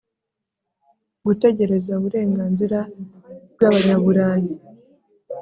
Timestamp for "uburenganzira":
1.99-2.79